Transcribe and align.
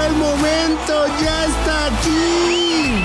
llegó 0.00 0.06
el 0.06 0.14
momento, 0.14 1.06
ya 1.20 1.44
está 1.44 1.86
aquí. 1.86 3.04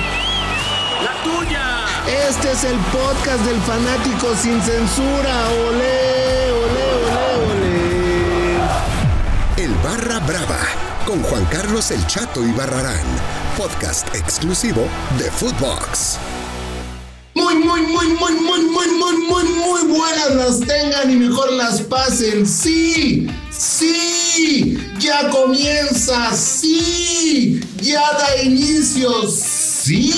La 1.03 1.13
tuya. 1.23 1.85
Este 2.27 2.51
es 2.51 2.63
el 2.63 2.77
podcast 2.77 3.43
del 3.45 3.59
fanático 3.61 4.35
sin 4.35 4.61
censura. 4.61 5.49
Olé, 5.67 6.51
olé, 6.51 6.85
olé, 7.05 7.25
olé. 7.51 8.57
El 9.63 9.73
Barra 9.75 10.19
Brava 10.19 10.59
con 11.05 11.23
Juan 11.23 11.45
Carlos 11.45 11.91
El 11.91 12.05
Chato 12.07 12.43
y 12.43 12.51
Barrarán, 12.51 13.05
podcast 13.57 14.13
exclusivo 14.15 14.89
de 15.19 15.31
Footbox. 15.31 16.17
Muy, 17.35 17.55
muy, 17.55 17.81
muy, 17.81 18.07
muy, 18.07 18.33
muy, 18.33 18.61
muy, 18.61 18.87
muy, 18.87 19.13
muy, 19.27 19.43
muy 19.43 19.97
buenas 19.97 20.31
las 20.31 20.59
tengan 20.61 21.11
y 21.11 21.15
mejor 21.15 21.51
las 21.53 21.81
pasen. 21.81 22.47
Sí, 22.47 23.29
sí, 23.57 24.77
ya 24.99 25.29
comienza. 25.29 26.33
Sí, 26.33 27.59
ya 27.81 28.01
da 28.13 28.43
inicio. 28.43 29.09
Sí, 29.29 30.11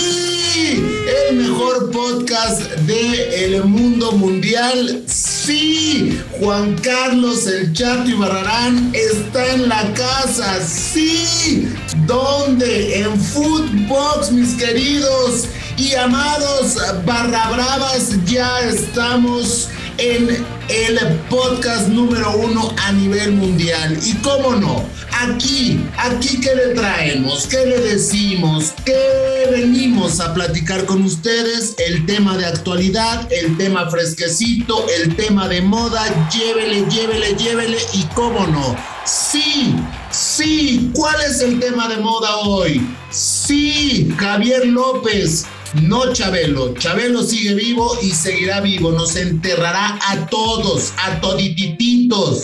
el 1.29 1.35
mejor 1.35 1.91
podcast 1.91 2.61
de 2.87 3.45
el 3.45 3.63
mundo 3.65 4.13
mundial. 4.13 5.03
Sí, 5.07 6.19
Juan 6.39 6.75
Carlos 6.75 7.47
El 7.47 7.73
Chato 7.73 8.09
y 8.09 8.13
Barrarán 8.13 8.91
está 8.93 9.53
en 9.53 9.67
la 9.69 9.93
casa. 9.93 10.61
Sí, 10.61 11.67
¿dónde? 12.05 12.99
En 12.99 13.19
Footbox, 13.19 14.31
mis 14.31 14.53
queridos 14.55 15.45
y 15.77 15.93
amados 15.95 16.75
barra 17.05 17.49
bravas, 17.51 18.13
ya 18.25 18.59
estamos 18.61 19.69
en 19.97 20.45
el 20.69 20.99
podcast 21.29 21.87
número 21.87 22.37
uno 22.37 22.73
a 22.77 22.91
nivel 22.91 23.33
mundial. 23.33 23.97
Y 24.03 24.13
cómo 24.15 24.55
no, 24.55 24.85
aquí, 25.11 25.79
aquí 25.97 26.39
que 26.39 26.53
le 26.55 26.75
traemos, 26.75 27.47
qué 27.47 27.65
le 27.65 27.79
decimos, 27.79 28.73
qué 28.85 29.47
venimos 29.51 30.19
a 30.19 30.33
platicar 30.33 30.85
con 30.85 31.03
ustedes, 31.03 31.75
el 31.79 32.05
tema 32.05 32.37
de 32.37 32.45
actualidad, 32.45 33.27
el 33.31 33.57
tema 33.57 33.89
fresquecito, 33.89 34.85
el 35.01 35.15
tema 35.15 35.47
de 35.47 35.61
moda, 35.61 36.05
llévele, 36.29 36.85
llévele, 36.89 37.35
llévele 37.35 37.77
y 37.93 38.03
cómo 38.13 38.45
no. 38.47 38.75
Sí, 39.05 39.73
sí, 40.11 40.91
¿cuál 40.93 41.15
es 41.21 41.41
el 41.41 41.59
tema 41.59 41.87
de 41.87 41.97
moda 41.97 42.37
hoy? 42.37 42.85
Sí, 43.09 44.13
Javier 44.17 44.65
López 44.67 45.45
no 45.81 46.13
Chabelo, 46.13 46.73
Chabelo 46.75 47.23
sigue 47.23 47.53
vivo 47.53 47.97
y 48.01 48.11
seguirá 48.11 48.61
vivo, 48.61 48.91
nos 48.91 49.15
enterrará 49.15 49.99
a 50.07 50.25
todos, 50.27 50.93
a 50.97 51.19
toditititos. 51.19 52.43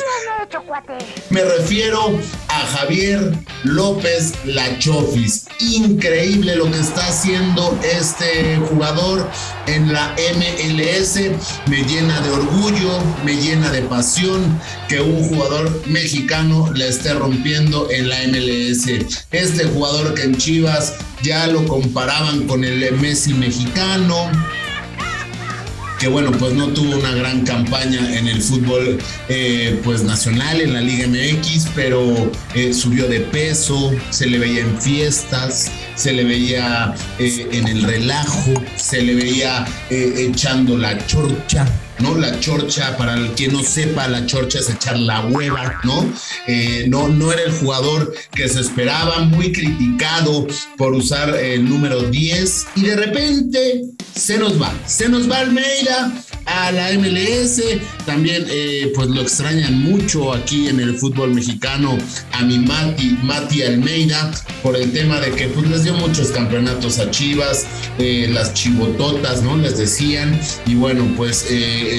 Me 1.29 1.43
refiero 1.43 2.19
a 2.53 2.67
Javier 2.67 3.33
López 3.63 4.33
Lachofis. 4.45 5.45
Increíble 5.59 6.55
lo 6.55 6.69
que 6.71 6.79
está 6.79 7.07
haciendo 7.07 7.77
este 7.83 8.57
jugador 8.69 9.29
en 9.67 9.91
la 9.91 10.15
MLS. 10.35 11.19
Me 11.67 11.83
llena 11.83 12.21
de 12.21 12.29
orgullo, 12.29 12.99
me 13.25 13.35
llena 13.35 13.71
de 13.71 13.81
pasión 13.81 14.59
que 14.87 15.01
un 15.01 15.23
jugador 15.29 15.81
mexicano 15.87 16.71
la 16.75 16.85
esté 16.85 17.13
rompiendo 17.13 17.89
en 17.89 18.09
la 18.09 18.17
MLS. 18.27 18.87
Este 19.31 19.65
jugador 19.65 20.13
que 20.13 20.23
en 20.23 20.37
Chivas 20.37 20.93
ya 21.23 21.47
lo 21.47 21.65
comparaban 21.65 22.47
con 22.47 22.63
el 22.63 22.91
Messi 22.99 23.33
mexicano 23.33 24.29
que 26.03 26.09
bueno, 26.09 26.33
pues 26.33 26.53
no 26.53 26.67
tuvo 26.67 26.97
una 26.97 27.13
gran 27.13 27.45
campaña 27.45 28.17
en 28.17 28.27
el 28.27 28.41
fútbol 28.41 28.99
eh, 29.29 29.79
pues 29.85 30.03
nacional, 30.03 30.59
en 30.59 30.73
la 30.73 30.81
Liga 30.81 31.07
MX, 31.07 31.69
pero 31.73 32.29
eh, 32.53 32.73
subió 32.73 33.07
de 33.07 33.21
peso, 33.21 33.89
se 34.09 34.25
le 34.25 34.37
veía 34.37 34.63
en 34.63 34.81
fiestas, 34.81 35.71
se 35.95 36.11
le 36.11 36.25
veía 36.25 36.93
eh, 37.19 37.47
en 37.53 37.69
el 37.69 37.83
relajo, 37.83 38.51
se 38.75 39.01
le 39.01 39.15
veía 39.15 39.65
echando 39.89 40.77
la 40.77 40.97
chorcha, 41.07 41.65
¿no? 42.03 42.15
La 42.15 42.39
chorcha, 42.39 42.95
para 42.97 43.15
el 43.15 43.33
que 43.33 43.47
no 43.47 43.63
sepa, 43.63 44.07
la 44.07 44.25
chorcha 44.27 44.59
es 44.59 44.69
echar 44.69 44.99
la 44.99 45.25
hueva, 45.25 45.79
¿no? 45.83 46.03
no, 46.87 47.07
no 47.07 47.31
era 47.31 47.43
el 47.43 47.51
jugador 47.51 48.13
que 48.31 48.47
se 48.47 48.59
esperaba, 48.59 49.21
muy 49.21 49.51
criticado 49.51 50.45
por 50.77 50.93
usar 50.93 51.35
el 51.35 51.67
número 51.67 52.03
10 52.03 52.67
y 52.75 52.81
de 52.81 52.95
repente 52.95 53.81
se 54.15 54.37
nos 54.37 54.61
va, 54.61 54.71
se 54.85 55.09
nos 55.09 55.29
va 55.29 55.39
Almeida 55.39 56.11
a 56.45 56.71
la 56.71 56.91
MLS, 56.93 57.61
también 58.05 58.45
eh, 58.49 58.91
pues 58.95 59.07
lo 59.07 59.21
extrañan 59.21 59.79
mucho 59.79 60.33
aquí 60.33 60.67
en 60.67 60.79
el 60.79 60.97
fútbol 60.97 61.33
mexicano 61.33 61.97
a 62.33 62.43
mi 62.43 62.59
Mati, 62.59 63.17
Mati 63.23 63.63
Almeida 63.63 64.31
por 64.61 64.75
el 64.75 64.91
tema 64.91 65.19
de 65.19 65.31
que 65.31 65.47
pues 65.47 65.67
les 65.69 65.83
dio 65.83 65.93
muchos 65.93 66.31
campeonatos 66.31 66.99
a 66.99 67.09
Chivas, 67.11 67.65
eh, 67.97 68.29
las 68.31 68.53
chivototas, 68.53 69.41
¿no? 69.41 69.57
Les 69.57 69.77
decían 69.77 70.39
y 70.65 70.75
bueno 70.75 71.05
pues 71.15 71.47
eh, 71.49 71.92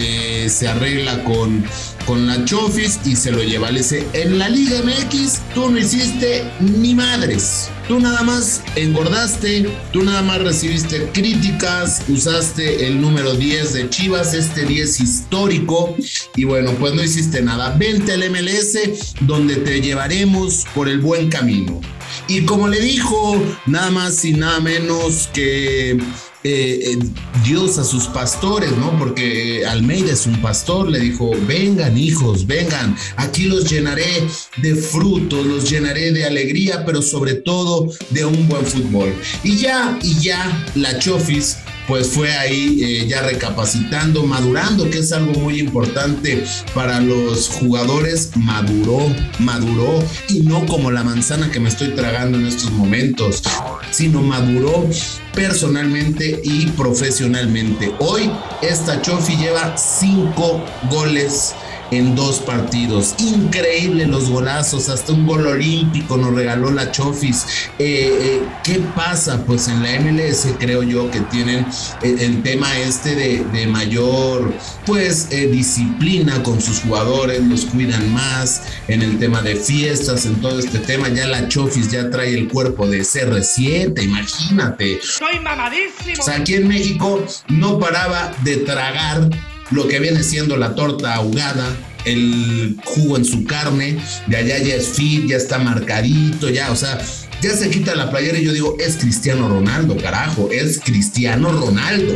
se 0.49 0.69
arregla 0.69 1.23
con 1.25 1.65
con 2.07 2.27
la 2.27 2.45
Chofis 2.45 3.01
y 3.05 3.17
se 3.17 3.31
lo 3.31 3.43
lleva. 3.43 3.71
Le 3.71 3.79
dice, 3.79 4.07
en 4.13 4.39
la 4.39 4.49
Liga 4.49 4.83
MX 4.83 5.41
tú 5.55 5.71
no 5.71 5.79
hiciste 5.79 6.45
ni 6.61 6.95
madres. 6.95 7.71
Tú 7.89 8.01
nada 8.01 8.23
más 8.23 8.63
engordaste, 8.77 9.69
tú 9.93 10.03
nada 10.03 10.23
más 10.23 10.41
recibiste 10.41 11.11
críticas, 11.13 12.03
usaste 12.09 12.87
el 12.87 13.01
número 13.01 13.35
10 13.35 13.73
de 13.75 13.91
Chivas, 13.91 14.33
este 14.33 14.65
10 14.65 15.01
histórico, 15.01 15.95
y 16.35 16.45
bueno, 16.45 16.73
pues 16.79 16.95
no 16.95 17.03
hiciste 17.03 17.43
nada. 17.43 17.77
Vente 17.77 18.13
al 18.13 18.31
MLS 18.31 18.79
donde 19.21 19.57
te 19.57 19.81
llevaremos 19.81 20.67
por 20.75 20.89
el 20.89 21.01
buen 21.01 21.29
camino. 21.29 21.81
Y 22.27 22.45
como 22.45 22.69
le 22.69 22.81
dijo, 22.81 23.43
nada 23.67 23.91
más 23.91 24.25
y 24.25 24.33
nada 24.33 24.61
menos 24.61 25.29
que 25.35 25.99
eh, 26.47 26.93
eh, 26.93 26.99
Dios 27.43 27.79
a 27.79 27.85
sus 27.85 28.07
pastores, 28.07 28.71
¿no? 28.77 28.99
Porque 28.99 29.65
Almeida 29.67 30.13
es 30.13 30.27
un 30.27 30.43
pastor, 30.43 30.91
le 30.91 31.01
dijo, 31.01 31.31
vengan 31.47 31.97
hijos, 31.97 32.47
vengan, 32.47 32.95
aquí 33.17 33.45
los 33.45 33.71
llenaré 33.71 34.27
de 34.59 34.75
frutos, 34.75 35.47
los 35.47 35.71
llenaré 35.71 36.13
de 36.13 36.27
alegría, 36.27 36.85
pero 36.85 37.01
sobre 37.01 37.35
todo 37.35 37.89
de 38.11 38.27
un 38.27 38.47
buen 38.47 38.67
fútbol. 38.67 39.15
Y 39.43 39.57
ya, 39.57 39.99
y 40.03 40.21
ya, 40.21 40.67
la 40.75 40.99
Chofis 40.99 41.57
pues 41.87 42.09
fue 42.09 42.33
ahí 42.33 42.83
eh, 42.83 43.07
ya 43.07 43.23
recapacitando, 43.23 44.25
madurando, 44.25 44.89
que 44.91 44.99
es 44.99 45.13
algo 45.13 45.33
muy 45.41 45.59
importante 45.59 46.45
para 46.75 47.01
los 47.01 47.49
jugadores, 47.49 48.31
maduró, 48.37 49.01
maduró, 49.39 50.03
y 50.29 50.41
no 50.41 50.65
como 50.67 50.91
la 50.91 51.05
manzana 51.05 51.51
que 51.51 51.61
me 51.61 51.69
estoy 51.69 51.89
tragando 51.89 52.39
en 52.39 52.47
estos 52.47 52.71
momentos, 52.73 53.43
sino 53.91 54.23
maduró 54.23 54.89
personalmente 55.35 56.41
y 56.43 56.67
profesionalmente. 56.67 57.93
Hoy 57.99 58.31
esta 58.63 59.01
Chofi 59.03 59.37
lleva 59.37 59.77
cinco 59.77 60.65
goles 60.91 61.55
en 61.95 62.15
dos 62.15 62.41
partidos. 62.41 63.15
Increíble 63.19 64.07
los 64.07 64.29
golazos, 64.29 64.89
hasta 64.89 65.13
un 65.13 65.27
gol 65.27 65.47
olímpico 65.47 66.17
nos 66.17 66.35
regaló 66.35 66.71
la 66.71 66.91
Chofis. 66.91 67.47
Eh, 67.79 68.13
eh, 68.21 68.43
¿Qué 68.63 68.81
pasa? 68.95 69.45
Pues 69.45 69.69
en 69.69 69.83
la 69.83 70.01
MLS 70.01 70.47
creo 70.59 70.83
yo 70.83 71.11
que 71.11 71.21
tienen 71.21 71.67
eh, 72.03 72.17
el, 72.21 72.43
tema 72.43 72.77
este 72.79 73.15
de, 73.15 73.67
mayor 73.67 74.53
pues 74.85 75.31
disciplina 75.31 76.43
con 76.43 76.61
sus 76.61 76.81
jugadores, 76.81 77.43
los 77.43 77.65
cuidan 77.67 78.13
más 78.13 78.63
en 78.89 79.03
el 79.03 79.19
tema 79.19 79.43
de 79.43 79.57
fiestas, 79.57 80.27
en 80.27 80.37
todo 80.37 80.59
este 80.59 80.79
tema. 80.79 81.09
Ya 81.09 81.27
la 81.27 81.49
Chofis 81.49 81.91
ya 81.91 82.11
trae 82.11 82.35
el 82.35 82.49
cuerpo 82.49 82.87
de 82.87 83.01
CR7, 83.01 84.03
imagínate. 84.03 85.01
Soy 85.03 85.41
mamadísimo. 85.41 86.21
O 86.21 86.23
sea, 86.23 86.37
aquí 86.37 86.55
en 86.55 86.69
México 86.69 87.25
no 87.49 87.79
paraba 87.79 88.33
de 88.45 88.59
tragar 88.59 89.29
lo 89.71 89.89
que 89.89 89.99
viene 89.99 90.23
siendo 90.23 90.57
la 90.57 90.75
torta 90.75 91.15
ahogada, 91.15 91.77
el 92.05 92.77
jugo 92.85 93.17
en 93.17 93.25
su 93.25 93.45
carne, 93.45 93.99
de 94.27 94.37
allá 94.37 94.59
ya 94.59 94.75
es 94.75 94.89
fit, 94.89 95.27
ya 95.27 95.37
está 95.37 95.59
marcadito, 95.59 96.49
ya, 96.51 96.71
o 96.71 96.77
sea, 96.77 96.99
ya 97.41 97.51
se 97.51 97.71
quita 97.71 97.95
la 97.95 98.11
playera 98.11 98.39
y 98.39 98.45
yo 98.45 98.53
digo, 98.53 98.77
es 98.79 98.97
Cristiano 98.97 99.49
Ronaldo, 99.49 99.97
carajo, 99.97 100.49
es 100.51 100.81
Cristiano 100.81 101.53
Ronaldo. 101.53 102.15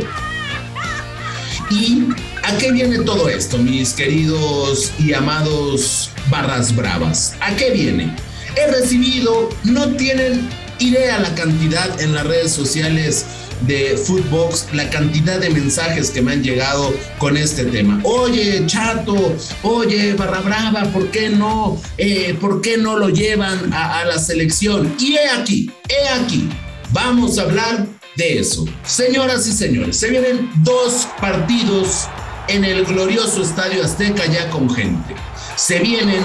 ¿Y 1.69 2.05
a 2.43 2.57
qué 2.57 2.71
viene 2.71 2.99
todo 2.99 3.29
esto, 3.29 3.57
mis 3.59 3.93
queridos 3.93 4.91
y 4.97 5.13
amados 5.13 6.09
barras 6.29 6.75
bravas? 6.75 7.35
¿A 7.41 7.55
qué 7.55 7.71
viene? 7.71 8.15
He 8.55 8.71
recibido, 8.71 9.49
no 9.63 9.89
tienen 9.95 10.49
idea 10.79 11.19
la 11.19 11.35
cantidad 11.35 12.01
en 12.01 12.13
las 12.13 12.25
redes 12.25 12.51
sociales 12.51 13.25
de 13.61 13.97
Footbox 13.97 14.67
la 14.73 14.89
cantidad 14.89 15.39
de 15.39 15.49
mensajes 15.49 16.09
que 16.09 16.21
me 16.21 16.33
han 16.33 16.43
llegado 16.43 16.93
con 17.17 17.37
este 17.37 17.65
tema. 17.65 17.99
Oye, 18.03 18.63
chato, 18.65 19.35
oye, 19.63 20.13
barra 20.13 20.41
brava, 20.41 20.83
¿por 20.91 21.09
qué 21.11 21.29
no? 21.29 21.81
Eh, 21.97 22.35
¿Por 22.39 22.61
qué 22.61 22.77
no 22.77 22.97
lo 22.97 23.09
llevan 23.09 23.73
a, 23.73 23.99
a 23.99 24.05
la 24.05 24.17
selección? 24.19 24.95
Y 24.99 25.15
he 25.15 25.29
aquí, 25.29 25.71
he 25.87 26.09
aquí, 26.09 26.49
vamos 26.91 27.37
a 27.37 27.43
hablar 27.43 27.87
de 28.15 28.39
eso. 28.39 28.65
Señoras 28.85 29.47
y 29.47 29.51
señores, 29.51 29.97
se 29.97 30.09
vienen 30.09 30.49
dos 30.63 31.07
partidos 31.19 32.07
en 32.47 32.65
el 32.65 32.85
glorioso 32.85 33.41
Estadio 33.41 33.83
Azteca 33.83 34.25
ya 34.25 34.49
con 34.49 34.69
gente. 34.69 35.15
Se 35.55 35.79
vienen 35.79 36.21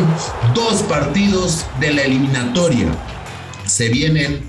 dos 0.55 0.83
partidos 0.83 1.67
de 1.81 1.93
la 1.93 2.03
eliminatoria 2.03 2.89
se 3.67 3.89
vienen 3.89 4.43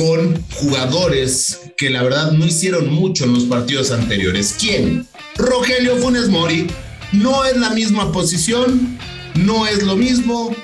con 0.00 0.42
jugadores 0.52 1.60
que 1.76 1.90
la 1.90 2.02
verdad 2.02 2.32
no 2.32 2.46
hicieron 2.46 2.90
mucho 2.90 3.26
en 3.26 3.34
los 3.34 3.42
partidos 3.44 3.90
anteriores. 3.90 4.56
¿Quién? 4.58 5.06
Rogelio 5.36 5.98
Funes 5.98 6.30
Mori. 6.30 6.68
No 7.12 7.44
es 7.44 7.58
la 7.58 7.68
misma 7.68 8.10
posición, 8.10 8.98
no 9.34 9.66
es 9.66 9.82
lo 9.82 9.96
mismo, 9.96 10.56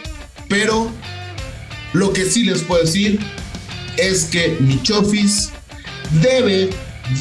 pero 0.49 0.91
lo 1.93 2.15
que 2.15 2.25
sí 2.25 2.45
les 2.45 2.63
puedo 2.63 2.83
decir 2.83 3.21
es 3.99 4.25
que 4.25 4.57
Michofis 4.59 5.51
debe 6.23 6.71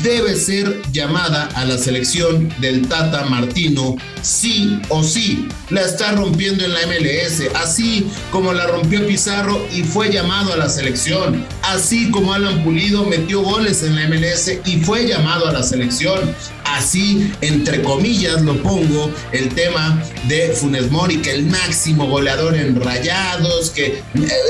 debe 0.04 0.36
ser 0.36 0.82
llamada 0.92 1.50
a 1.56 1.66
la 1.66 1.78
selección 1.78 2.54
del 2.60 2.88
Tata 2.88 3.26
Martino, 3.26 3.96
sí 4.22 4.80
o 4.90 5.04
sí. 5.04 5.48
La 5.70 5.82
está 5.82 6.14
rompiendo 6.14 6.64
en 6.66 6.74
la 6.74 6.80
MLS, 6.88 7.44
así 7.56 8.08
como 8.32 8.54
la 8.54 8.68
rompió 8.68 9.06
Pizarro 9.06 9.66
y 9.74 9.84
fue 9.84 10.12
llamado 10.12 10.54
a 10.54 10.58
la 10.58 10.70
selección, 10.70 11.46
así 11.64 12.10
como 12.12 12.34
Alan 12.34 12.64
Pulido 12.64 13.06
metió 13.06 13.42
goles 13.42 13.84
en 13.84 13.96
la 13.96 14.08
MLS 14.08 14.52
y 14.66 14.78
fue 14.78 15.08
llamado 15.08 15.48
a 15.48 15.54
la 15.54 15.64
selección. 15.64 16.20
Así, 16.76 17.32
entre 17.40 17.82
comillas, 17.82 18.42
lo 18.42 18.62
pongo 18.62 19.10
el 19.32 19.48
tema 19.50 20.04
de 20.28 20.50
Funes 20.50 20.92
Mori, 20.92 21.18
que 21.18 21.32
el 21.32 21.46
máximo 21.46 22.06
goleador 22.08 22.54
en 22.54 22.76
rayados, 22.82 23.70
que 23.70 23.86
eh, 23.86 24.02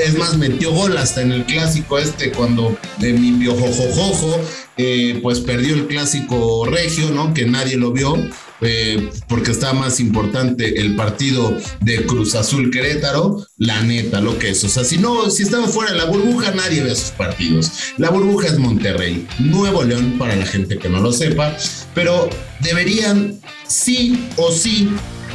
es 0.04 0.18
más, 0.18 0.36
metió 0.36 0.72
gol 0.72 0.98
hasta 0.98 1.22
en 1.22 1.32
el 1.32 1.46
clásico 1.46 2.00
este 2.00 2.32
cuando 2.32 2.76
de 2.98 3.14
mi 3.14 3.34
piojojojojo 3.34 4.42
eh, 4.78 5.20
pues 5.22 5.40
perdió 5.40 5.76
el 5.76 5.86
clásico 5.86 6.66
regio, 6.66 7.12
¿no? 7.12 7.34
Que 7.34 7.46
nadie 7.46 7.78
lo 7.78 7.92
vio. 7.92 8.18
Eh, 8.62 9.10
porque 9.28 9.52
está 9.52 9.74
más 9.74 10.00
importante 10.00 10.80
el 10.80 10.96
partido 10.96 11.58
de 11.82 12.06
Cruz 12.06 12.36
Azul 12.36 12.72
Querétaro, 12.72 13.46
la 13.58 13.82
neta, 13.82 14.22
lo 14.22 14.40
que 14.40 14.52
es. 14.52 14.64
O 14.64 14.70
sea, 14.70 14.84
si 14.84 14.98
no, 14.98 15.30
si 15.30 15.44
estaba 15.44 15.68
fuera 15.68 15.92
de 15.92 15.98
la 15.98 16.06
burbuja, 16.06 16.52
nadie 16.52 16.82
ve 16.82 16.92
esos 16.92 17.12
partidos. 17.12 17.72
La 17.98 18.10
burbuja 18.10 18.48
es 18.48 18.58
Monterrey, 18.58 19.28
Nuevo 19.40 19.84
León, 19.84 20.16
para 20.18 20.36
la 20.36 20.46
gente 20.46 20.78
que 20.78 20.90
no 20.90 21.02
lo 21.02 21.12
sepa, 21.12 21.56
pero 21.94 22.30
deberían 22.62 23.40
sí 23.68 24.28
o 24.38 24.52
sí 24.52 24.90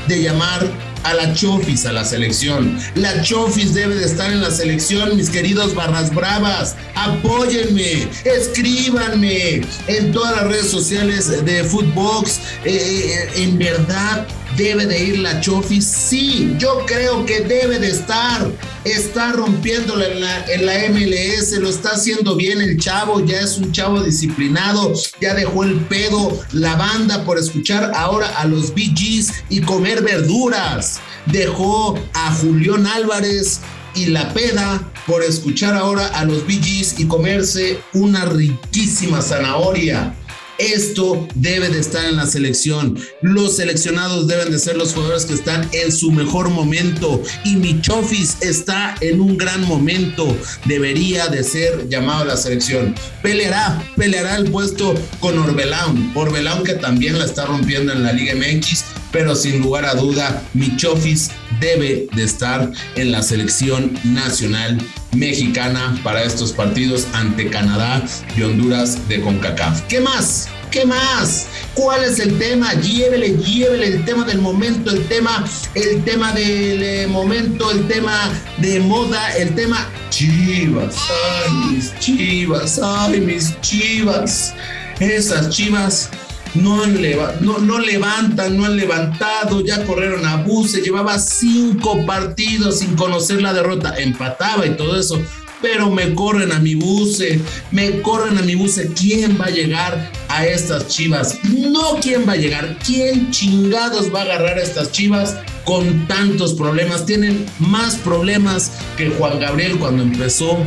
de 0.09 0.23
llamar 0.23 0.90
a 1.05 1.15
la 1.15 1.33
Chofis 1.35 1.87
a 1.87 1.93
la 1.93 2.05
selección. 2.05 2.79
La 2.95 3.23
Chofis 3.23 3.75
debe 3.75 3.95
de 3.95 4.05
estar 4.05 4.31
en 4.33 4.41
la 4.41 4.51
selección, 4.51 5.17
mis 5.17 5.31
queridos 5.31 5.75
barras 5.75 6.15
bravas. 6.15 6.77
Apóyenme, 6.95 8.09
escríbanme 8.25 9.63
en 9.87 10.13
todas 10.13 10.37
las 10.37 10.47
redes 10.49 10.71
sociales 10.71 11.45
de 11.45 11.65
Footbox. 11.65 12.41
Eh, 12.65 12.71
eh, 12.75 13.43
en 13.43 13.59
verdad, 13.59 14.27
debe 14.61 14.85
de 14.85 15.03
ir 15.03 15.19
la 15.21 15.41
Chofis. 15.41 15.87
Sí, 15.87 16.55
yo 16.59 16.85
creo 16.87 17.25
que 17.25 17.41
debe 17.41 17.79
de 17.79 17.89
estar. 17.89 18.51
Está 18.85 19.33
rompiéndola 19.33 20.07
en 20.07 20.21
la, 20.21 20.45
en 20.47 20.67
la 20.67 20.75
MLS, 20.91 21.53
lo 21.59 21.71
está 21.71 21.91
haciendo 21.91 22.37
bien 22.37 22.61
el 22.61 22.79
chavo, 22.79 23.25
ya 23.25 23.41
es 23.41 23.57
un 23.57 23.73
chavo 23.73 24.03
disciplinado, 24.03 24.93
ya 25.21 25.35
dejó 25.35 25.65
el 25.65 25.77
pedo, 25.81 26.39
la 26.53 26.77
banda 26.77 27.25
por 27.25 27.39
escuchar 27.39 27.93
ahora 27.95 28.29
a 28.39 28.45
los 28.47 28.75
BGs 28.75 29.45
y 29.49 29.63
comer 29.63 30.03
verduras. 30.03 31.01
Dejó 31.27 31.99
a 32.13 32.35
Julián 32.35 32.87
Álvarez 32.87 33.61
y 33.95 34.07
la 34.07 34.33
peda 34.35 34.93
por 35.07 35.23
escuchar 35.23 35.75
ahora 35.75 36.07
a 36.09 36.25
los 36.25 36.47
BGs 36.47 37.01
y 37.01 37.07
comerse 37.07 37.81
una 37.95 38.27
riquísima 38.27 39.23
zanahoria. 39.23 40.15
Esto 40.61 41.27
debe 41.35 41.71
de 41.71 41.81
estar 41.81 42.05
en 42.05 42.17
la 42.17 42.27
selección. 42.27 42.99
Los 43.23 43.57
seleccionados 43.57 44.29
deben 44.29 44.53
de 44.53 44.59
ser 44.59 44.77
los 44.77 44.93
jugadores 44.93 45.25
que 45.25 45.33
están 45.33 45.67
en 45.73 45.91
su 45.91 46.11
mejor 46.13 46.51
momento. 46.51 47.23
Y 47.45 47.57
Michofis 47.57 48.37
está 48.43 48.95
en 49.01 49.23
un 49.23 49.39
gran 49.39 49.67
momento. 49.67 50.37
Debería 50.67 51.29
de 51.29 51.45
ser 51.45 51.89
llamado 51.89 52.23
a 52.23 52.27
la 52.27 52.37
selección. 52.37 52.95
Peleará, 53.23 53.83
peleará 53.97 54.37
el 54.37 54.51
puesto 54.51 54.95
con 55.19 55.39
Orbelán. 55.39 56.13
Orbelán 56.15 56.63
que 56.63 56.75
también 56.75 57.19
la 57.19 57.25
está 57.25 57.47
rompiendo 57.47 57.95
en 57.95 58.03
la 58.03 58.13
Liga 58.13 58.35
MX. 58.35 58.85
Pero 59.13 59.35
sin 59.35 59.63
lugar 59.63 59.87
a 59.87 59.95
duda, 59.95 60.43
Michofis 60.53 61.31
debe 61.59 62.07
de 62.15 62.23
estar 62.23 62.71
en 62.97 63.13
la 63.13 63.23
selección 63.23 63.99
nacional 64.05 64.79
mexicana 65.13 65.99
para 66.03 66.23
estos 66.23 66.53
partidos 66.53 67.07
ante 67.13 67.49
Canadá 67.49 68.05
y 68.37 68.43
Honduras 68.43 69.09
de 69.09 69.21
CONCACAF. 69.21 69.83
¿Qué 69.83 70.01
más? 70.01 70.49
¿Qué 70.71 70.85
más? 70.85 71.49
¿Cuál 71.75 72.05
es 72.05 72.21
el 72.21 72.39
tema? 72.39 72.73
Llévele, 72.75 73.37
llévele 73.37 73.87
el 73.89 74.05
tema 74.05 74.25
del 74.25 74.41
momento, 74.41 74.93
el 74.93 75.05
tema, 75.09 75.45
el 75.75 76.05
tema 76.05 76.33
del 76.33 76.83
eh, 76.83 77.07
momento, 77.09 77.73
el 77.73 77.89
tema 77.89 78.31
de 78.59 78.79
moda, 78.79 79.37
el 79.37 79.55
tema 79.57 79.89
chivas. 80.11 80.97
Ay, 81.45 81.75
mis 81.75 81.99
chivas, 81.99 82.81
ay, 82.83 83.21
mis 83.21 83.61
chivas. 83.61 84.55
Esas 85.01 85.49
chivas 85.51 86.11
no, 86.55 86.87
no, 86.87 87.59
no, 87.59 87.79
levantan, 87.79 88.57
no 88.57 88.65
han 88.65 88.77
levantado, 88.77 89.65
ya 89.65 89.85
corrieron 89.85 90.27
a 90.27 90.37
Buse, 90.37 90.81
llevaba 90.81 91.19
cinco 91.19 92.05
partidos 92.07 92.81
sin 92.81 92.97
conocer 92.97 93.41
la 93.41 93.53
derrota, 93.53 93.95
empataba 93.97 94.67
y 94.67 94.71
todo 94.71 94.99
eso, 94.99 95.23
pero 95.63 95.91
me 95.91 96.15
corren 96.15 96.53
a 96.53 96.59
mi 96.59 96.75
buce, 96.75 97.41
me 97.71 98.01
corren 98.01 98.39
a 98.39 98.43
mi 98.43 98.55
buce. 98.55 98.93
¿Quién 98.95 99.39
va 99.41 99.47
a 99.47 99.51
llegar 99.51 100.11
a 100.29 100.47
estas 100.47 100.89
chivas? 100.89 101.39
No 101.45 101.97
quién 102.01 102.27
va 102.27 102.33
a 102.33 102.37
llegar, 102.37 102.79
quién 102.85 103.31
chingados 103.31 104.13
va 104.13 104.21
a 104.21 104.25
agarrar 104.25 104.59
a 104.59 104.63
estas 104.63 104.91
chivas 104.93 105.37
con 105.65 106.07
tantos 106.07 106.55
problemas. 106.55 107.05
Tienen 107.05 107.47
más 107.59 107.97
problemas 107.97 108.73
que 108.97 109.11
Juan 109.11 109.39
Gabriel 109.39 109.79
cuando 109.79 110.03
empezó 110.03 110.59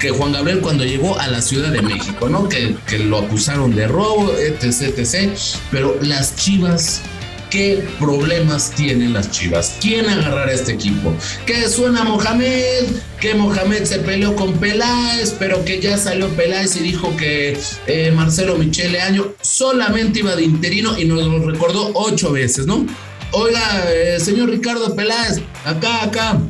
que 0.00 0.10
Juan 0.10 0.32
Gabriel 0.32 0.60
cuando 0.60 0.84
llegó 0.84 1.18
a 1.18 1.28
la 1.28 1.40
Ciudad 1.40 1.70
de 1.70 1.82
México, 1.82 2.28
¿no? 2.28 2.48
Que, 2.48 2.74
lo 2.98 3.18
acusaron 3.18 3.74
de 3.74 3.86
robo, 3.86 4.32
etc, 4.38 4.98
etc. 4.98 5.36
Pero 5.70 5.98
las 6.00 6.36
Chivas 6.36 7.02
qué 7.50 7.86
problemas 8.00 8.72
tienen 8.72 9.12
las 9.12 9.30
Chivas. 9.30 9.76
¿Quién 9.80 10.08
agarrará 10.08 10.52
este 10.52 10.72
equipo? 10.72 11.14
Que 11.46 11.68
suena 11.68 12.02
Mohamed, 12.02 12.84
que 13.20 13.34
Mohamed 13.34 13.84
se 13.84 14.00
peleó 14.00 14.34
con 14.34 14.54
Peláez, 14.54 15.36
pero 15.38 15.64
que 15.64 15.80
ya 15.80 15.96
salió 15.96 16.28
Peláez 16.30 16.74
y 16.74 16.80
dijo 16.80 17.16
que 17.16 17.56
eh, 17.86 18.10
Marcelo 18.10 18.56
Michele 18.56 19.00
Año 19.00 19.34
solamente 19.40 20.18
iba 20.18 20.34
de 20.34 20.42
interino 20.42 20.98
y 20.98 21.04
nos 21.04 21.24
lo 21.24 21.48
recordó 21.48 21.92
ocho 21.94 22.32
veces, 22.32 22.66
¿no? 22.66 22.84
Oiga, 23.30 23.84
eh, 23.88 24.18
señor 24.18 24.50
Ricardo 24.50 24.94
Peláez, 24.96 25.40
acá, 25.64 26.02
acá, 26.02 26.40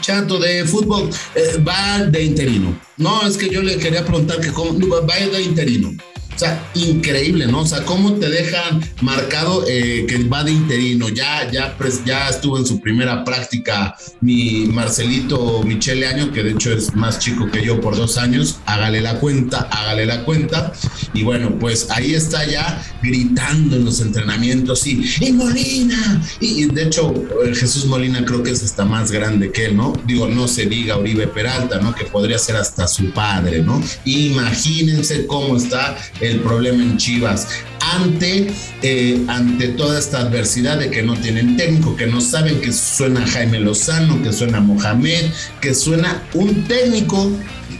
chato 0.00 0.38
de 0.38 0.64
fútbol, 0.64 1.10
eh, 1.34 1.62
va 1.66 2.04
de 2.04 2.24
interino. 2.24 2.78
No, 2.96 3.26
es 3.26 3.36
que 3.36 3.48
yo 3.48 3.62
le 3.62 3.78
quería 3.78 4.04
preguntar 4.04 4.40
que 4.40 4.52
cómo, 4.52 4.72
va 5.06 5.16
de 5.16 5.42
interino. 5.42 5.92
O 6.38 6.40
sea, 6.40 6.70
increíble, 6.74 7.48
¿no? 7.48 7.62
O 7.62 7.66
sea, 7.66 7.84
cómo 7.84 8.12
te 8.12 8.30
dejan 8.30 8.80
marcado 9.00 9.64
eh, 9.66 10.06
que 10.08 10.22
va 10.28 10.44
de 10.44 10.52
interino. 10.52 11.08
Ya, 11.08 11.50
ya, 11.50 11.76
ya 12.06 12.28
estuvo 12.28 12.56
en 12.58 12.64
su 12.64 12.80
primera 12.80 13.24
práctica 13.24 13.96
mi 14.20 14.66
Marcelito 14.66 15.64
Michele 15.64 16.06
Año, 16.06 16.30
que 16.30 16.44
de 16.44 16.52
hecho 16.52 16.72
es 16.72 16.94
más 16.94 17.18
chico 17.18 17.50
que 17.50 17.64
yo 17.64 17.80
por 17.80 17.96
dos 17.96 18.18
años. 18.18 18.60
Hágale 18.66 19.00
la 19.00 19.18
cuenta, 19.18 19.68
hágale 19.72 20.06
la 20.06 20.24
cuenta. 20.24 20.72
Y 21.12 21.24
bueno, 21.24 21.58
pues 21.58 21.90
ahí 21.90 22.14
está 22.14 22.46
ya 22.46 22.84
gritando 23.02 23.74
en 23.74 23.84
los 23.84 24.00
entrenamientos 24.00 24.86
y, 24.86 25.02
y 25.20 25.32
Molina. 25.32 26.22
Y, 26.38 26.66
de 26.66 26.84
hecho, 26.84 27.12
eh, 27.44 27.52
Jesús 27.52 27.86
Molina 27.86 28.24
creo 28.24 28.44
que 28.44 28.52
es 28.52 28.62
hasta 28.62 28.84
más 28.84 29.10
grande 29.10 29.50
que 29.50 29.66
él, 29.66 29.76
¿no? 29.76 29.92
Digo, 30.06 30.28
no 30.28 30.46
se 30.46 30.66
diga 30.66 30.98
Uribe 30.98 31.26
Peralta, 31.26 31.80
¿no? 31.80 31.96
Que 31.96 32.04
podría 32.04 32.38
ser 32.38 32.54
hasta 32.54 32.86
su 32.86 33.10
padre, 33.10 33.60
¿no? 33.60 33.82
Imagínense 34.04 35.26
cómo 35.26 35.56
está 35.56 35.96
el 36.28 36.40
problema 36.40 36.82
en 36.82 36.96
Chivas 36.96 37.48
ante, 37.80 38.48
eh, 38.82 39.24
ante 39.28 39.68
toda 39.68 39.98
esta 39.98 40.20
adversidad 40.20 40.78
de 40.78 40.90
que 40.90 41.02
no 41.02 41.14
tienen 41.14 41.56
técnico, 41.56 41.96
que 41.96 42.06
no 42.06 42.20
saben 42.20 42.60
que 42.60 42.72
suena 42.72 43.26
Jaime 43.26 43.60
Lozano, 43.60 44.22
que 44.22 44.32
suena 44.32 44.60
Mohamed, 44.60 45.26
que 45.60 45.74
suena 45.74 46.22
un 46.34 46.64
técnico 46.64 47.30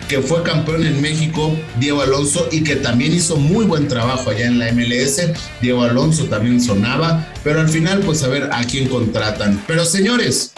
que 0.09 0.21
fue 0.21 0.43
campeón 0.43 0.87
en 0.87 1.01
México, 1.03 1.55
Diego 1.79 2.01
Alonso, 2.01 2.49
y 2.51 2.63
que 2.63 2.77
también 2.77 3.13
hizo 3.13 3.37
muy 3.37 3.67
buen 3.67 3.89
trabajo 3.89 4.31
allá 4.31 4.47
en 4.47 4.59
la 4.59 4.73
MLS. 4.73 5.21
Diego 5.61 5.83
Alonso 5.83 6.25
también 6.25 6.61
sonaba, 6.61 7.31
pero 7.45 7.61
al 7.61 7.69
final, 7.69 8.01
pues 8.01 8.23
a 8.23 8.29
ver 8.29 8.49
a 8.51 8.65
quién 8.65 8.89
contratan. 8.89 9.63
Pero 9.67 9.85
señores, 9.85 10.53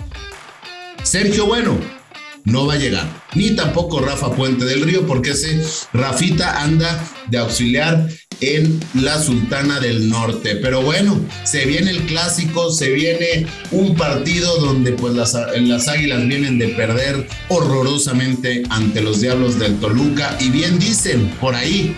Sergio 1.02 1.47
Bueno 1.47 2.00
no 2.44 2.66
va 2.66 2.75
a 2.75 2.78
llegar. 2.78 3.06
Ni 3.35 3.50
tampoco 3.50 4.00
Rafa 4.00 4.32
Puente 4.32 4.64
del 4.64 4.82
Río, 4.82 5.06
porque 5.06 5.30
ese 5.30 5.62
Rafita 5.92 6.62
anda 6.62 7.04
de 7.28 7.38
auxiliar 7.38 8.09
en 8.40 8.80
la 8.94 9.20
Sultana 9.23 9.80
del 9.80 10.09
Norte. 10.09 10.56
Pero 10.56 10.82
bueno, 10.82 11.20
se 11.44 11.66
viene 11.66 11.90
el 11.90 12.02
clásico, 12.02 12.70
se 12.70 12.90
viene 12.90 13.47
un 13.70 13.94
partido 13.94 14.59
donde 14.59 14.92
pues 14.92 15.14
las, 15.14 15.35
las 15.35 15.88
Águilas 15.88 16.26
vienen 16.26 16.59
de 16.59 16.68
perder 16.68 17.28
horrorosamente 17.49 18.62
ante 18.70 19.02
los 19.02 19.20
Diablos 19.20 19.59
del 19.59 19.78
Toluca. 19.78 20.37
Y 20.40 20.50
bien 20.50 20.78
dicen 20.78 21.28
por 21.40 21.54
ahí 21.54 21.94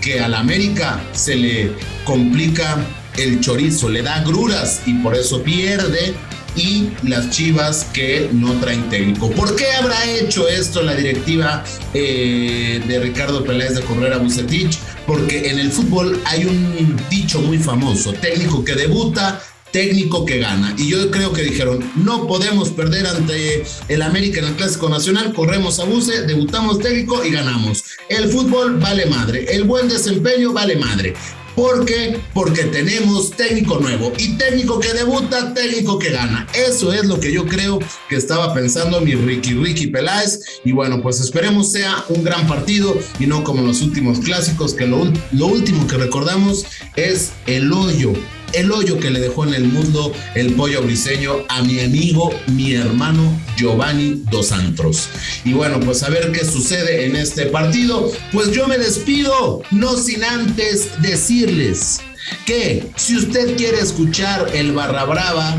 que 0.00 0.20
al 0.20 0.34
América 0.34 1.02
se 1.12 1.36
le 1.36 1.72
complica 2.04 2.78
el 3.18 3.40
chorizo, 3.40 3.88
le 3.88 4.02
da 4.02 4.22
gruras 4.22 4.82
y 4.86 4.94
por 4.94 5.14
eso 5.14 5.42
pierde 5.42 6.14
y 6.56 6.90
las 7.02 7.30
Chivas 7.30 7.84
que 7.92 8.28
no 8.32 8.52
traen 8.60 8.88
técnico. 8.88 9.30
¿Por 9.30 9.56
qué 9.56 9.70
habrá 9.72 10.04
hecho 10.10 10.48
esto 10.48 10.82
la 10.82 10.94
directiva 10.94 11.64
eh, 11.94 12.82
de 12.86 13.00
Ricardo 13.00 13.44
Peláez 13.44 13.74
de 13.74 13.82
Correra 13.82 14.18
Bucetich? 14.18 14.78
Porque 15.06 15.50
en 15.50 15.58
el 15.58 15.70
fútbol 15.70 16.20
hay 16.24 16.44
un 16.44 16.96
dicho 17.08 17.40
muy 17.40 17.58
famoso, 17.58 18.12
técnico 18.12 18.64
que 18.64 18.74
debuta, 18.74 19.42
técnico 19.72 20.24
que 20.24 20.38
gana. 20.38 20.74
Y 20.78 20.88
yo 20.88 21.10
creo 21.10 21.32
que 21.32 21.42
dijeron, 21.42 21.84
no 21.96 22.26
podemos 22.26 22.70
perder 22.70 23.06
ante 23.06 23.64
el 23.88 24.02
América 24.02 24.40
en 24.40 24.46
el 24.46 24.54
Clásico 24.54 24.88
Nacional, 24.88 25.32
corremos 25.32 25.78
a 25.80 25.84
buce, 25.84 26.22
debutamos 26.22 26.78
técnico 26.78 27.24
y 27.24 27.30
ganamos. 27.30 27.84
El 28.08 28.28
fútbol 28.28 28.78
vale 28.78 29.06
madre, 29.06 29.46
el 29.54 29.64
buen 29.64 29.88
desempeño 29.88 30.52
vale 30.52 30.76
madre. 30.76 31.14
¿Por 31.60 31.84
qué? 31.84 32.18
Porque 32.32 32.64
tenemos 32.64 33.32
técnico 33.32 33.78
nuevo 33.80 34.14
y 34.16 34.38
técnico 34.38 34.80
que 34.80 34.94
debuta, 34.94 35.52
técnico 35.52 35.98
que 35.98 36.08
gana. 36.08 36.46
Eso 36.54 36.90
es 36.90 37.04
lo 37.04 37.20
que 37.20 37.30
yo 37.30 37.44
creo 37.44 37.78
que 38.08 38.16
estaba 38.16 38.54
pensando 38.54 38.98
mi 39.02 39.14
Ricky 39.14 39.52
Ricky 39.52 39.88
Peláez. 39.88 40.40
Y 40.64 40.72
bueno, 40.72 41.02
pues 41.02 41.20
esperemos 41.20 41.70
sea 41.70 42.02
un 42.08 42.24
gran 42.24 42.48
partido 42.48 42.96
y 43.18 43.26
no 43.26 43.44
como 43.44 43.60
los 43.60 43.82
últimos 43.82 44.20
clásicos, 44.20 44.72
que 44.72 44.86
lo, 44.86 45.12
lo 45.32 45.48
último 45.48 45.86
que 45.86 45.98
recordamos 45.98 46.64
es 46.96 47.32
el 47.46 47.70
hoyo 47.74 48.14
el 48.52 48.70
hoyo 48.72 48.98
que 48.98 49.10
le 49.10 49.20
dejó 49.20 49.44
en 49.46 49.54
el 49.54 49.64
mundo 49.64 50.12
el 50.34 50.54
pollo 50.54 50.82
briseño 50.82 51.44
a 51.48 51.62
mi 51.62 51.80
amigo, 51.80 52.30
mi 52.48 52.74
hermano 52.74 53.40
Giovanni 53.56 54.22
Dos 54.30 54.48
Santos. 54.48 55.08
Y 55.44 55.52
bueno, 55.52 55.80
pues 55.80 56.02
a 56.02 56.10
ver 56.10 56.32
qué 56.32 56.44
sucede 56.44 57.06
en 57.06 57.16
este 57.16 57.46
partido. 57.46 58.10
Pues 58.32 58.52
yo 58.52 58.66
me 58.66 58.78
despido, 58.78 59.62
no 59.70 59.96
sin 59.96 60.24
antes 60.24 60.90
decirles 61.00 62.00
que 62.46 62.86
si 62.96 63.16
usted 63.16 63.56
quiere 63.56 63.80
escuchar 63.80 64.50
el 64.54 64.72
Barra 64.72 65.04
Brava, 65.04 65.56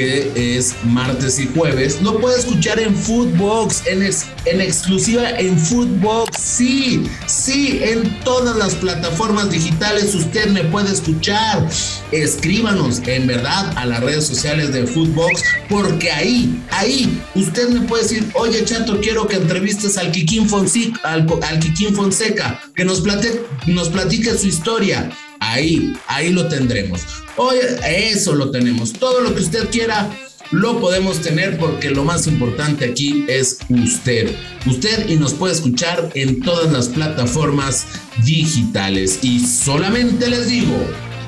es 0.00 0.74
martes 0.84 1.38
y 1.38 1.46
jueves, 1.46 2.00
lo 2.02 2.18
puede 2.18 2.38
escuchar 2.38 2.80
en 2.80 2.94
Footbox, 2.94 3.86
en, 3.86 4.02
en 4.02 4.60
exclusiva 4.60 5.30
en 5.38 5.58
Footbox, 5.58 6.38
sí, 6.38 7.04
sí, 7.26 7.80
en 7.82 8.18
todas 8.20 8.56
las 8.56 8.74
plataformas 8.74 9.50
digitales 9.50 10.14
usted 10.14 10.48
me 10.48 10.64
puede 10.64 10.92
escuchar. 10.92 11.68
Escríbanos 12.12 13.00
en 13.06 13.26
verdad 13.26 13.72
a 13.76 13.86
las 13.86 14.00
redes 14.00 14.26
sociales 14.26 14.72
de 14.72 14.86
Footbox, 14.86 15.42
porque 15.68 16.10
ahí, 16.10 16.62
ahí, 16.70 17.20
usted 17.34 17.68
me 17.68 17.86
puede 17.86 18.02
decir, 18.02 18.30
oye 18.34 18.64
Chato, 18.64 19.00
quiero 19.00 19.26
que 19.26 19.36
entrevistes 19.36 19.96
al 19.98 20.10
Kikín 20.10 20.48
Fonseca, 20.48 20.98
al, 21.04 21.26
al 21.42 21.94
Fonseca, 21.94 22.60
que 22.74 22.84
nos 22.84 23.00
platique, 23.00 23.40
nos 23.66 23.88
platique 23.88 24.36
su 24.36 24.46
historia 24.46 25.10
Ahí, 25.50 25.92
ahí 26.06 26.30
lo 26.30 26.46
tendremos. 26.46 27.00
Hoy 27.36 27.56
eso 27.84 28.36
lo 28.36 28.52
tenemos. 28.52 28.92
Todo 28.92 29.20
lo 29.20 29.34
que 29.34 29.42
usted 29.42 29.68
quiera 29.68 30.08
lo 30.52 30.80
podemos 30.80 31.20
tener 31.22 31.58
porque 31.58 31.90
lo 31.90 32.04
más 32.04 32.28
importante 32.28 32.84
aquí 32.84 33.24
es 33.28 33.58
usted. 33.68 34.32
Usted 34.64 35.08
y 35.08 35.16
nos 35.16 35.34
puede 35.34 35.54
escuchar 35.54 36.10
en 36.14 36.40
todas 36.40 36.72
las 36.72 36.86
plataformas 36.88 37.84
digitales. 38.24 39.18
Y 39.22 39.40
solamente 39.40 40.30
les 40.30 40.48
digo, 40.48 40.76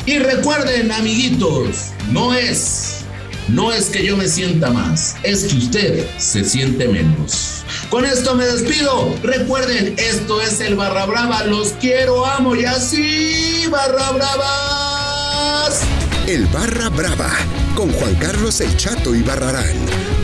y 0.07 0.19
recuerden 0.19 0.93
amiguitos, 0.93 1.89
no 2.13 2.33
es, 2.33 2.99
no 3.49 3.73
es 3.73 3.87
que 3.87 4.07
yo 4.07 4.17
me 4.17 4.29
sienta 4.29 4.71
más, 4.71 5.17
es 5.25 5.45
que 5.45 5.57
usted 5.57 6.07
se 6.19 6.45
siente 6.45 6.87
menos. 6.87 7.65
Con 7.93 8.07
esto 8.07 8.35
me 8.35 8.47
despido. 8.47 9.15
Recuerden, 9.23 9.95
esto 9.99 10.41
es 10.41 10.61
el 10.61 10.77
Barra 10.77 11.05
Brava. 11.05 11.45
Los 11.45 11.73
quiero, 11.73 12.25
amo 12.25 12.57
y 12.57 12.65
así, 12.65 13.67
Barra 13.71 14.13
Bravas. 14.13 15.83
El 16.27 16.47
Barra 16.47 16.89
Brava 16.89 17.31
con 17.77 17.93
Juan 17.93 18.15
Carlos 18.15 18.63
El 18.63 18.75
Chato 18.79 19.15
y 19.15 19.21
Barrarán. 19.21 19.77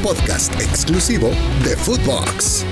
Podcast 0.02 0.50
exclusivo 0.58 1.30
de 1.62 1.76
Footbox. 1.76 2.64